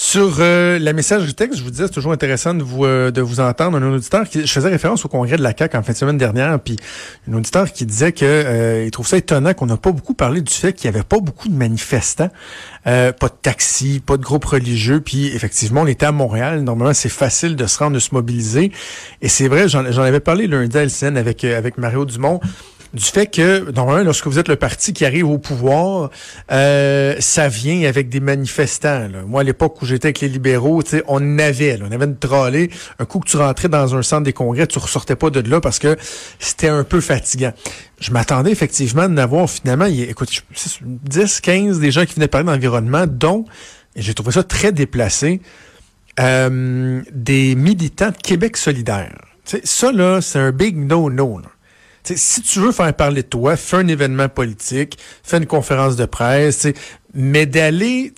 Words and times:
Sur 0.00 0.36
euh, 0.38 0.78
la 0.78 0.92
message 0.92 1.34
texte, 1.34 1.58
je 1.58 1.64
vous 1.64 1.72
disais, 1.72 1.88
c'est 1.88 1.92
toujours 1.92 2.12
intéressant 2.12 2.54
de 2.54 2.62
vous 2.62 2.84
euh, 2.84 3.10
de 3.10 3.20
vous 3.20 3.40
entendre. 3.40 3.78
Un 3.78 3.92
auditeur 3.92 4.28
qui 4.28 4.46
je 4.46 4.52
faisais 4.52 4.68
référence 4.68 5.04
au 5.04 5.08
congrès 5.08 5.36
de 5.36 5.42
la 5.42 5.52
CAC 5.52 5.74
en 5.74 5.82
fin 5.82 5.92
de 5.92 5.98
semaine 5.98 6.16
dernière, 6.16 6.60
puis 6.60 6.76
un 7.28 7.34
auditeur 7.34 7.72
qui 7.72 7.84
disait 7.84 8.12
que 8.12 8.24
euh, 8.24 8.84
il 8.84 8.92
trouve 8.92 9.08
ça 9.08 9.16
étonnant 9.16 9.54
qu'on 9.54 9.66
n'a 9.66 9.76
pas 9.76 9.90
beaucoup 9.90 10.14
parlé 10.14 10.40
du 10.40 10.54
fait 10.54 10.72
qu'il 10.72 10.84
y 10.84 10.94
avait 10.94 11.02
pas 11.02 11.18
beaucoup 11.18 11.48
de 11.48 11.54
manifestants, 11.54 12.30
pas 12.84 13.10
de 13.10 13.34
taxis, 13.42 13.98
pas 13.98 14.16
de 14.16 14.22
groupes 14.22 14.44
religieux, 14.44 15.00
puis 15.00 15.34
effectivement, 15.34 15.80
on 15.80 15.88
était 15.88 16.06
à 16.06 16.12
Montréal. 16.12 16.60
Normalement, 16.62 16.94
c'est 16.94 17.08
facile 17.08 17.56
de 17.56 17.66
se 17.66 17.80
rendre, 17.80 17.94
de 17.94 17.98
se 17.98 18.14
mobiliser, 18.14 18.70
et 19.20 19.28
c'est 19.28 19.48
vrai. 19.48 19.68
J'en 19.68 19.82
avais 19.84 20.20
parlé 20.20 20.46
lundi 20.46 20.78
à 20.78 20.84
LCN 20.84 21.16
avec 21.16 21.42
avec 21.42 21.76
Mario 21.76 22.04
Dumont 22.04 22.38
du 22.94 23.04
fait 23.04 23.26
que, 23.26 23.70
normalement, 23.70 24.04
lorsque 24.04 24.26
vous 24.26 24.38
êtes 24.38 24.48
le 24.48 24.56
parti 24.56 24.92
qui 24.92 25.04
arrive 25.04 25.28
au 25.28 25.38
pouvoir, 25.38 26.10
euh, 26.50 27.16
ça 27.20 27.48
vient 27.48 27.86
avec 27.86 28.08
des 28.08 28.20
manifestants. 28.20 29.08
Moi, 29.26 29.42
à 29.42 29.44
l'époque 29.44 29.82
où 29.82 29.86
j'étais 29.86 30.06
avec 30.06 30.20
les 30.20 30.28
libéraux, 30.28 30.82
on 31.06 31.38
avait, 31.38 31.78
on 31.82 31.92
avait 31.92 32.06
une 32.06 32.16
trollée. 32.16 32.70
Un 32.98 33.04
coup 33.04 33.18
que 33.20 33.28
tu 33.28 33.36
rentrais 33.36 33.68
dans 33.68 33.94
un 33.94 34.02
centre 34.02 34.22
des 34.22 34.32
congrès, 34.32 34.66
tu 34.66 34.78
ressortais 34.78 35.16
pas 35.16 35.28
de 35.28 35.40
là 35.48 35.60
parce 35.60 35.78
que 35.78 35.96
c'était 36.38 36.68
un 36.68 36.82
peu 36.82 37.00
fatigant. 37.00 37.52
Je 38.00 38.10
m'attendais 38.10 38.52
effectivement 38.52 39.08
d'avoir 39.08 39.50
finalement, 39.50 39.86
écoute, 39.86 40.30
10, 40.82 41.40
15 41.40 41.80
des 41.80 41.90
gens 41.90 42.06
qui 42.06 42.14
venaient 42.14 42.28
parler 42.28 42.46
d'environnement, 42.46 43.04
dont, 43.06 43.44
et 43.96 44.02
j'ai 44.02 44.14
trouvé 44.14 44.32
ça 44.32 44.44
très 44.44 44.72
déplacé, 44.72 45.42
euh, 46.20 47.02
des 47.12 47.54
militants 47.54 48.10
de 48.10 48.16
Québec 48.16 48.56
solidaire. 48.56 49.14
ça, 49.44 49.92
là, 49.92 50.20
c'est 50.20 50.38
un 50.38 50.52
big 50.52 50.76
no-no. 50.76 51.38
Là 51.38 51.48
si 52.16 52.42
tu 52.42 52.60
veux 52.60 52.72
faire 52.72 52.92
parler 52.94 53.22
de 53.22 53.28
toi, 53.28 53.56
fais 53.56 53.76
un 53.76 53.88
événement 53.88 54.28
politique, 54.28 54.98
fais 55.22 55.38
une 55.38 55.46
conférence 55.46 55.96
de 55.96 56.04
presse, 56.04 56.66
mais 57.14 57.46
d'aller 57.46 58.12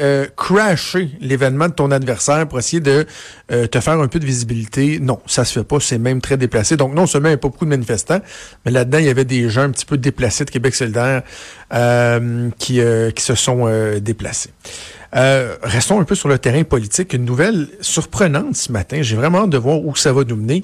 euh, 0.00 0.26
crasher 0.36 1.10
l'événement 1.20 1.68
de 1.68 1.72
ton 1.72 1.90
adversaire 1.90 2.46
pour 2.46 2.58
essayer 2.58 2.80
de 2.80 3.06
euh, 3.50 3.66
te 3.66 3.80
faire 3.80 3.98
un 3.98 4.08
peu 4.08 4.18
de 4.18 4.26
visibilité, 4.26 4.98
non, 5.00 5.20
ça 5.26 5.44
se 5.44 5.58
fait 5.58 5.64
pas, 5.64 5.80
c'est 5.80 5.98
même 5.98 6.20
très 6.20 6.36
déplacé. 6.36 6.76
Donc 6.76 6.94
non 6.94 7.06
seulement 7.06 7.28
il 7.28 7.32
n'y 7.32 7.36
a 7.36 7.38
pas 7.38 7.48
beaucoup 7.48 7.64
de 7.64 7.70
manifestants, 7.70 8.20
mais 8.64 8.70
là-dedans, 8.70 8.98
il 8.98 9.06
y 9.06 9.08
avait 9.08 9.24
des 9.24 9.48
gens 9.48 9.62
un 9.62 9.70
petit 9.70 9.86
peu 9.86 9.96
déplacés 9.96 10.44
de 10.44 10.50
Québec 10.50 10.74
solidaire 10.74 11.22
euh, 11.72 12.50
qui, 12.58 12.80
euh, 12.80 13.10
qui 13.10 13.24
se 13.24 13.34
sont 13.34 13.66
déplacés. 14.00 14.50
restons 15.12 16.00
un 16.00 16.04
peu 16.04 16.14
sur 16.14 16.28
le 16.28 16.38
terrain 16.38 16.62
politique. 16.62 17.14
Une 17.14 17.24
nouvelle 17.24 17.68
surprenante 17.80 18.56
ce 18.56 18.70
matin. 18.70 18.98
J'ai 19.00 19.16
vraiment 19.16 19.44
hâte 19.44 19.50
de 19.50 19.58
voir 19.58 19.84
où 19.84 19.96
ça 19.96 20.12
va 20.12 20.24
nous 20.24 20.36
mener. 20.36 20.62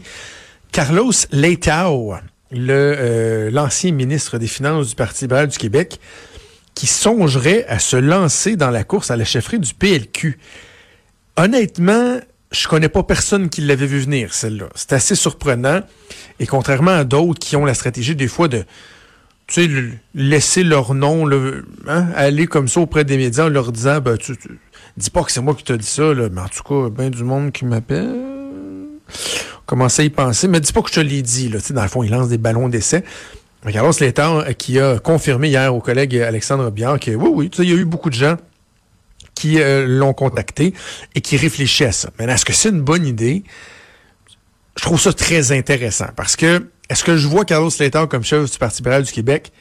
Carlos 0.73 1.13
Leitao, 1.33 2.15
euh, 2.55 3.51
l'ancien 3.51 3.93
ministre 3.93 4.39
des 4.39 4.47
Finances 4.47 4.91
du 4.91 4.95
Parti 4.95 5.25
libéral 5.25 5.49
du 5.49 5.59
Québec, 5.59 6.01
qui 6.75 6.87
songerait 6.87 7.65
à 7.67 7.79
se 7.79 7.97
lancer 7.97 8.57
dans 8.57 8.71
la 8.71 8.85
course 8.85 9.11
à 9.11 9.17
la 9.17 9.25
chefferie 9.25 9.59
du 9.59 9.75
PLQ. 9.75 10.39
Honnêtement, 11.37 12.19
je 12.51 12.69
connais 12.69 12.89
pas 12.89 13.03
personne 13.03 13.49
qui 13.49 13.63
l'avait 13.63 13.87
vu 13.87 14.01
venir, 14.01 14.35
celle-là. 14.35 14.69
C'est 14.75 14.93
assez 14.93 15.15
surprenant. 15.15 15.81
Et 16.39 16.47
contrairement 16.47 16.93
à 16.93 17.05
d'autres 17.05 17.39
qui 17.39 17.57
ont 17.57 17.65
la 17.65 17.75
stratégie 17.75 18.15
des 18.15 18.29
fois 18.29 18.49
de 18.49 18.65
tu 19.47 19.65
sais, 19.65 20.01
laisser 20.15 20.63
leur 20.63 20.95
nom 20.95 21.29
hein, 21.89 22.07
aller 22.15 22.47
comme 22.47 22.69
ça 22.69 22.81
auprès 22.81 23.05
des 23.05 23.17
médias 23.17 23.47
en 23.47 23.49
leur 23.49 23.73
disant 23.73 24.01
ben, 24.01 24.17
tu, 24.17 24.35
dis 24.97 25.11
pas 25.11 25.25
que 25.25 25.33
c'est 25.33 25.41
moi 25.41 25.55
qui 25.55 25.65
te 25.65 25.73
dit 25.73 25.87
ça, 25.87 26.15
mais 26.15 26.41
en 26.41 26.49
tout 26.49 26.63
cas, 26.63 26.91
ben 26.91 27.11
du 27.11 27.25
monde 27.25 27.53
qui 27.53 27.65
m'appelle 27.65 28.15
commencer 29.67 30.03
à 30.03 30.05
y 30.05 30.11
penser. 30.11 30.49
Mais 30.49 30.61
dis 30.61 30.73
pas 30.73 30.83
que 30.83 30.89
je 30.89 30.95
te 30.95 31.01
l'ai 31.01 31.23
dit. 31.23 31.49
Là. 31.49 31.59
dans 31.71 31.83
le 31.83 31.89
fond, 31.89 32.03
il 32.03 32.11
lance 32.11 32.29
des 32.29 32.39
ballons 32.39 32.69
d'essai. 32.69 33.05
Carlos 33.71 33.93
Létard 34.01 34.39
euh, 34.39 34.53
qui 34.53 34.81
a 34.81 34.99
confirmé 34.99 35.49
hier 35.49 35.75
au 35.75 35.81
collègue 35.81 36.17
Alexandre 36.17 36.71
Biard 36.71 36.99
que 36.99 37.13
oui, 37.13 37.31
oui, 37.33 37.51
il 37.59 37.71
y 37.71 37.73
a 37.73 37.77
eu 37.77 37.85
beaucoup 37.85 38.11
de 38.11 38.15
gens 38.15 38.37
qui 39.35 39.61
euh, 39.61 39.87
l'ont 39.87 40.15
contacté 40.15 40.75
et 41.15 41.21
qui 41.21 41.37
réfléchissent 41.37 41.87
à 41.87 41.93
ça. 41.93 42.11
Mais 42.19 42.25
est-ce 42.25 42.45
que 42.45 42.53
c'est 42.53 42.71
une 42.71 42.83
bonne 42.83 43.07
idée? 43.07 43.45
Je 44.77 44.83
trouve 44.83 45.01
ça 45.01 45.13
très 45.13 45.53
intéressant 45.53 46.09
parce 46.17 46.35
que 46.35 46.67
est-ce 46.89 47.05
que 47.05 47.17
je 47.17 47.29
vois 47.29 47.45
Carlos 47.45 47.71
Létard 47.79 48.09
comme 48.09 48.25
chef 48.25 48.51
du 48.51 48.59
Parti 48.59 48.79
libéral 48.79 49.05
du 49.05 49.13
Québec? 49.13 49.53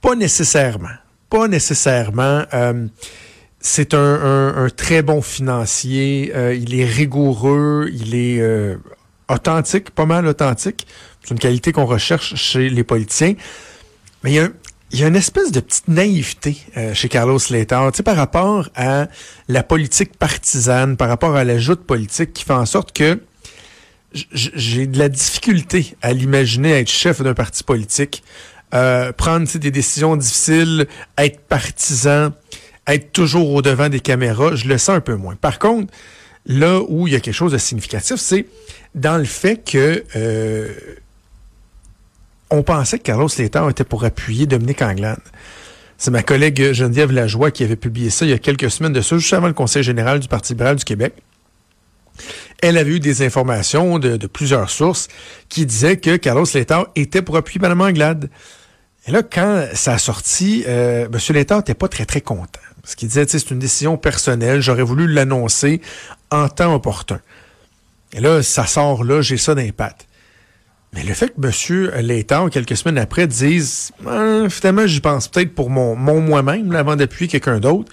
Pas 0.00 0.14
nécessairement. 0.14 0.88
Pas 1.28 1.48
nécessairement. 1.48 2.44
Euh, 2.54 2.86
c'est 3.62 3.94
un, 3.94 4.68
très 4.76 5.02
bon 5.02 5.22
financier. 5.22 6.32
il 6.54 6.78
est 6.78 6.84
rigoureux. 6.84 7.88
Il 7.94 8.14
est 8.14 8.42
authentique, 9.32 9.90
pas 9.90 10.06
mal 10.06 10.26
authentique. 10.26 10.86
C'est 11.22 11.30
une 11.30 11.38
qualité 11.38 11.72
qu'on 11.72 11.86
recherche 11.86 12.34
chez 12.34 12.68
les 12.68 12.84
politiciens. 12.84 13.34
Mais 14.22 14.32
il 14.32 14.98
y 15.00 15.04
a, 15.04 15.06
une 15.06 15.16
espèce 15.16 15.50
de 15.52 15.60
petite 15.60 15.88
naïveté 15.88 16.58
euh, 16.76 16.94
chez 16.94 17.08
Carlos 17.08 17.38
Slater, 17.38 17.88
tu 17.92 17.98
sais, 17.98 18.02
par 18.02 18.16
rapport 18.16 18.68
à 18.74 19.08
la 19.48 19.62
politique 19.62 20.16
partisane, 20.16 20.96
par 20.96 21.08
rapport 21.08 21.34
à 21.36 21.44
l'ajout 21.44 21.76
politique 21.76 22.32
qui 22.32 22.44
fait 22.44 22.52
en 22.52 22.66
sorte 22.66 22.92
que 22.92 23.20
j'ai 24.12 24.86
de 24.86 24.98
la 24.98 25.08
difficulté 25.08 25.96
à 26.02 26.12
l'imaginer 26.12 26.72
être 26.72 26.90
chef 26.90 27.22
d'un 27.22 27.32
parti 27.32 27.64
politique, 27.64 28.22
euh, 28.74 29.10
prendre 29.12 29.48
des 29.48 29.70
décisions 29.70 30.16
difficiles, 30.16 30.86
être 31.16 31.40
partisan, 31.40 32.32
être 32.86 33.12
toujours 33.12 33.50
au 33.52 33.62
devant 33.62 33.88
des 33.88 34.00
caméras. 34.00 34.54
Je 34.54 34.68
le 34.68 34.78
sens 34.78 34.96
un 34.96 35.00
peu 35.00 35.14
moins. 35.14 35.36
Par 35.36 35.58
contre, 35.58 35.92
là 36.46 36.80
où 36.88 37.06
il 37.06 37.12
y 37.12 37.16
a 37.16 37.20
quelque 37.20 37.34
chose 37.34 37.52
de 37.52 37.58
significatif, 37.58 38.16
c'est 38.16 38.46
dans 38.94 39.18
le 39.18 39.24
fait 39.24 39.62
que 39.64 40.04
euh, 40.16 40.68
on 42.50 42.62
pensait 42.62 42.98
que 42.98 43.04
Carlos 43.04 43.28
Létard 43.38 43.70
était 43.70 43.84
pour 43.84 44.04
appuyer 44.04 44.46
Dominique 44.46 44.82
Anglade. 44.82 45.20
C'est 45.96 46.10
ma 46.10 46.22
collègue 46.22 46.72
Geneviève 46.72 47.12
Lajoie 47.12 47.50
qui 47.50 47.64
avait 47.64 47.76
publié 47.76 48.10
ça 48.10 48.24
il 48.24 48.30
y 48.30 48.34
a 48.34 48.38
quelques 48.38 48.70
semaines 48.70 48.92
de 48.92 49.00
ça, 49.00 49.16
juste 49.16 49.32
avant 49.32 49.46
le 49.46 49.52
Conseil 49.52 49.82
général 49.82 50.18
du 50.18 50.28
Parti 50.28 50.52
libéral 50.52 50.76
du 50.76 50.84
Québec. 50.84 51.14
Elle 52.60 52.76
avait 52.76 52.92
eu 52.92 53.00
des 53.00 53.22
informations 53.22 53.98
de, 53.98 54.26
plusieurs 54.26 54.68
sources 54.68 55.08
qui 55.48 55.64
disaient 55.64 55.96
que 55.96 56.16
Carlos 56.16 56.44
Létard 56.54 56.88
était 56.94 57.22
pour 57.22 57.36
appuyer 57.36 57.60
Mme 57.60 57.80
Anglade. 57.80 58.30
Et 59.06 59.12
là, 59.12 59.22
quand 59.22 59.66
ça 59.74 59.94
a 59.94 59.98
sorti, 59.98 60.64
euh, 60.66 61.06
M. 61.06 61.34
Létard 61.34 61.58
n'était 61.58 61.74
pas 61.74 61.88
très, 61.88 62.04
très 62.04 62.20
content. 62.20 62.60
Parce 62.82 62.94
qu'il 62.94 63.08
disait, 63.08 63.26
c'est 63.28 63.50
une 63.50 63.58
décision 63.58 63.96
personnelle, 63.96 64.60
j'aurais 64.60 64.82
voulu 64.82 65.06
l'annoncer 65.06 65.80
en 66.30 66.48
temps 66.48 66.74
opportun. 66.74 67.20
Et 68.12 68.20
là, 68.20 68.42
ça 68.42 68.66
sort 68.66 69.04
là, 69.04 69.22
j'ai 69.22 69.36
ça 69.36 69.54
d'impact. 69.54 70.06
Mais 70.92 71.04
le 71.04 71.14
fait 71.14 71.28
que 71.28 71.90
M. 71.96 72.04
Létard, 72.04 72.50
quelques 72.50 72.76
semaines 72.76 72.98
après, 72.98 73.26
dise 73.26 73.92
finalement, 74.50 74.86
j'y 74.86 75.00
pense 75.00 75.28
peut-être 75.28 75.54
pour 75.54 75.70
mon, 75.70 75.96
moi-même, 75.96 76.74
avant 76.74 76.96
d'appuyer 76.96 77.28
quelqu'un 77.28 77.60
d'autre, 77.60 77.90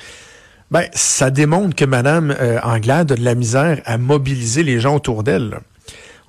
ben, 0.69 0.85
ça 0.93 1.31
démontre 1.31 1.75
que 1.75 1.85
Mme 1.85 2.35
euh, 2.39 2.59
a 2.61 3.03
de 3.03 3.15
la 3.15 3.35
misère 3.35 3.81
à 3.85 3.97
mobiliser 3.97 4.63
les 4.63 4.79
gens 4.79 4.95
autour 4.95 5.23
d'elle. 5.23 5.59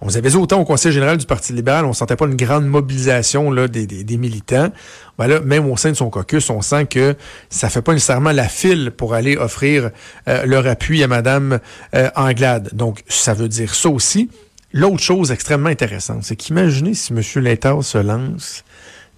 On 0.03 0.09
avait 0.09 0.35
autant 0.35 0.61
au 0.61 0.65
Conseil 0.65 0.93
général 0.93 1.19
du 1.19 1.27
Parti 1.27 1.53
libéral, 1.53 1.85
on 1.85 1.93
sentait 1.93 2.17
pas 2.17 2.27
une 2.27 2.37
grande 2.37 2.67
mobilisation 2.67 3.51
là, 3.51 3.69
des, 3.69 3.87
des, 3.87 4.17
militants. 4.17 4.73
Ben 5.19 5.27
là, 5.27 5.41
même 5.41 5.71
au 5.71 5.77
sein 5.77 5.91
de 5.91 5.97
son 5.97 6.09
caucus, 6.09 6.49
on 6.49 6.63
sent 6.63 6.87
que 6.87 7.17
ça 7.51 7.69
fait 7.69 7.83
pas 7.83 7.93
nécessairement 7.93 8.33
la 8.33 8.49
file 8.49 8.93
pour 8.97 9.13
aller 9.13 9.37
offrir 9.37 9.91
euh, 10.27 10.47
leur 10.47 10.67
appui 10.67 11.03
à 11.03 11.07
Madame 11.07 11.59
euh, 11.95 12.09
Anglade. 12.17 12.71
Donc, 12.73 13.03
ça 13.09 13.35
veut 13.35 13.49
dire 13.49 13.75
ça 13.75 13.91
aussi. 13.91 14.31
L'autre 14.73 15.01
chose 15.01 15.33
extrêmement 15.33 15.69
intéressante, 15.69 16.23
c'est 16.23 16.37
qu'imaginez 16.37 16.95
si 16.95 17.13
M. 17.13 17.21
Létard 17.43 17.85
se 17.85 17.99
lance, 17.99 18.65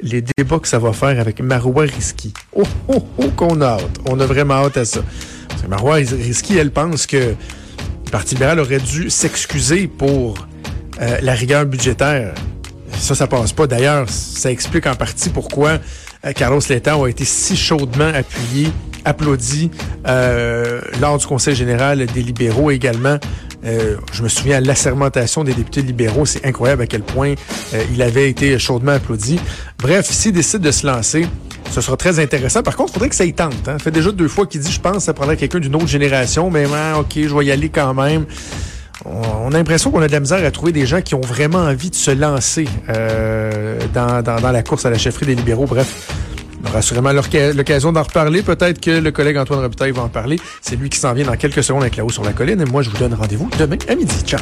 les 0.00 0.22
débats 0.36 0.58
que 0.58 0.66
ça 0.66 0.80
va 0.80 0.92
faire 0.92 1.20
avec 1.20 1.40
Marois 1.40 1.84
Risky. 1.84 2.34
Oh, 2.56 2.64
oh, 2.88 3.04
oh, 3.18 3.28
qu'on 3.36 3.60
a 3.60 3.74
hâte. 3.74 4.00
On 4.06 4.18
a 4.18 4.26
vraiment 4.26 4.54
hâte 4.54 4.78
à 4.78 4.84
ça. 4.84 5.02
Parce 5.48 5.62
que 5.62 5.68
Marois 5.68 5.96
Risky, 5.96 6.56
elle 6.56 6.72
pense 6.72 7.06
que 7.06 7.16
le 7.16 8.10
Parti 8.10 8.34
libéral 8.34 8.58
aurait 8.58 8.80
dû 8.80 9.10
s'excuser 9.10 9.86
pour 9.86 10.48
euh, 11.00 11.18
la 11.22 11.32
rigueur 11.32 11.64
budgétaire. 11.66 12.34
Ça, 12.98 13.14
ça 13.14 13.26
passe 13.26 13.52
pas. 13.52 13.66
D'ailleurs, 13.66 14.08
ça 14.08 14.50
explique 14.50 14.86
en 14.86 14.94
partie 14.94 15.30
pourquoi 15.30 15.78
euh, 16.24 16.32
Carlos 16.32 16.60
Letao 16.68 17.04
a 17.04 17.10
été 17.10 17.24
si 17.24 17.56
chaudement 17.56 18.12
appuyé, 18.14 18.68
applaudi 19.04 19.70
euh, 20.06 20.80
lors 21.00 21.18
du 21.18 21.26
Conseil 21.26 21.54
général 21.54 22.04
des 22.06 22.22
libéraux 22.22 22.70
également. 22.70 23.18
je 23.64 24.22
me 24.22 24.28
souviens 24.28 24.58
à 24.58 24.60
l'assermentation 24.60 25.44
des 25.44 25.54
députés 25.54 25.82
libéraux, 25.82 26.26
c'est 26.26 26.44
incroyable 26.44 26.82
à 26.82 26.86
quel 26.86 27.02
point 27.02 27.34
il 27.92 28.02
avait 28.02 28.28
été 28.28 28.58
chaudement 28.58 28.92
applaudi. 28.92 29.40
Bref, 29.78 30.06
s'il 30.10 30.32
décide 30.32 30.60
de 30.60 30.70
se 30.70 30.86
lancer, 30.86 31.26
ce 31.70 31.80
sera 31.80 31.96
très 31.96 32.18
intéressant. 32.18 32.62
Par 32.62 32.76
contre, 32.76 32.90
il 32.90 32.94
faudrait 32.94 33.08
que 33.08 33.14
ça 33.14 33.24
y 33.24 33.32
tente. 33.32 33.54
Hein. 33.66 33.74
Ça 33.74 33.78
fait 33.78 33.90
déjà 33.90 34.12
deux 34.12 34.28
fois 34.28 34.46
qu'il 34.46 34.60
dit, 34.60 34.70
je 34.70 34.80
pense, 34.80 35.04
ça 35.04 35.14
prendrait 35.14 35.36
quelqu'un 35.36 35.60
d'une 35.60 35.74
autre 35.74 35.86
génération, 35.86 36.50
mais 36.50 36.66
ok, 36.66 37.12
je 37.14 37.34
vais 37.34 37.46
y 37.46 37.50
aller 37.50 37.70
quand 37.70 37.94
même 37.94 38.26
on 39.04 39.48
a 39.48 39.56
l'impression 39.56 39.90
qu'on 39.90 40.02
a 40.02 40.06
de 40.06 40.12
la 40.12 40.20
misère 40.20 40.44
à 40.44 40.50
trouver 40.50 40.72
des 40.72 40.86
gens 40.86 41.00
qui 41.00 41.14
ont 41.14 41.20
vraiment 41.20 41.58
envie 41.58 41.90
de 41.90 41.94
se 41.94 42.10
lancer 42.10 42.68
euh, 42.88 43.78
dans, 43.92 44.52
la 44.52 44.62
course 44.62 44.86
à 44.86 44.90
la 44.90 44.98
chefferie 44.98 45.26
des 45.26 45.34
libéraux. 45.34 45.66
Bref, 45.66 46.12
On 46.64 46.68
aura 46.68 46.82
sûrement 46.82 47.12
l'occasion 47.12 47.92
d'en 47.92 48.02
reparler. 48.02 48.42
Peut-être 48.42 48.80
que 48.80 48.90
le 48.90 49.10
collègue 49.10 49.36
Antoine 49.36 49.60
Robitaille 49.60 49.92
va 49.92 50.02
en 50.02 50.08
parler. 50.08 50.38
C'est 50.60 50.76
lui 50.76 50.88
qui 50.88 50.98
s'en 50.98 51.12
vient 51.12 51.26
dans 51.26 51.36
quelques 51.36 51.64
secondes 51.64 51.82
avec 51.82 51.96
la 51.96 52.04
haut 52.04 52.10
sur 52.10 52.24
la 52.24 52.32
colline. 52.32 52.60
Et 52.60 52.64
moi, 52.64 52.82
je 52.82 52.90
vous 52.90 52.98
donne 52.98 53.14
rendez-vous 53.14 53.50
demain 53.58 53.76
à 53.88 53.94
midi. 53.94 54.14
Ciao. 54.24 54.40